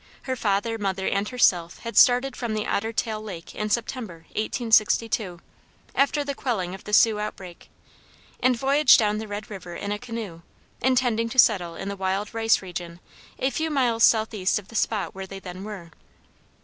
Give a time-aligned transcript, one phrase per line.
[0.23, 5.39] Her father, mother, and herself had started from Otter Tail lake in September, 1862,
[5.93, 7.69] after the quelling of the Sioux outbreak,
[8.39, 10.41] and voyaged down the Red river in a canoe,
[10.81, 12.99] intending to settle in the wild rice region
[13.37, 15.91] a few miles southeast of the spot where they then were.